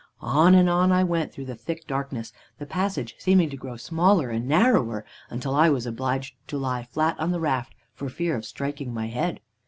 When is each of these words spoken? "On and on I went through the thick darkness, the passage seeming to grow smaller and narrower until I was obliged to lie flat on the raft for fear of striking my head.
"On 0.23 0.55
and 0.55 0.67
on 0.67 0.91
I 0.91 1.03
went 1.03 1.31
through 1.31 1.45
the 1.45 1.53
thick 1.53 1.85
darkness, 1.85 2.33
the 2.57 2.65
passage 2.65 3.13
seeming 3.19 3.51
to 3.51 3.55
grow 3.55 3.77
smaller 3.77 4.31
and 4.31 4.47
narrower 4.47 5.05
until 5.29 5.53
I 5.53 5.69
was 5.69 5.85
obliged 5.85 6.33
to 6.47 6.57
lie 6.57 6.81
flat 6.81 7.19
on 7.19 7.29
the 7.29 7.39
raft 7.39 7.75
for 7.93 8.09
fear 8.09 8.35
of 8.35 8.43
striking 8.43 8.95
my 8.95 9.09
head. 9.09 9.41